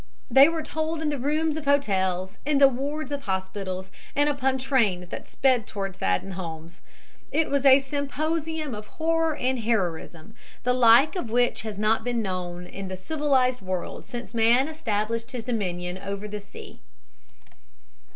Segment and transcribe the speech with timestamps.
[0.31, 4.57] They were told in the rooms of hotels, in the wards of hospitals and upon
[4.57, 6.81] trains that sped toward saddened homes.
[7.31, 10.33] It was a symposium of horror and heroism,
[10.63, 15.33] the like of which has not been known in the civilized world since man established
[15.33, 16.79] his dominion over the sea.